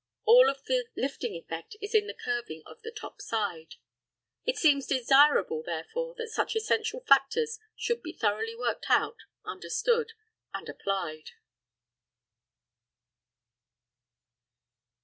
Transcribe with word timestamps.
All 0.25 0.49
of 0.49 0.63
the 0.65 0.87
lifting 0.97 1.35
effect 1.35 1.75
is 1.79 1.93
in 1.93 2.07
the 2.07 2.15
curving 2.15 2.63
of 2.65 2.81
the 2.81 2.89
top 2.89 3.21
side. 3.21 3.75
It 4.45 4.57
seems 4.57 4.87
desirable, 4.87 5.61
therefore, 5.61 6.15
that 6.17 6.29
such 6.31 6.55
essential 6.55 7.01
factors 7.01 7.59
should 7.75 8.01
be 8.01 8.11
thoroughly 8.11 8.55
worked 8.55 8.87
out, 8.89 9.17
understood, 9.45 10.13
and 10.55 10.67
applied. 10.67 11.29